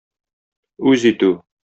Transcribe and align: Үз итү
Үз 0.91 1.05
итү 1.11 1.31